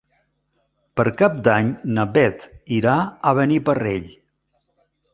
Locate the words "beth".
2.17-2.49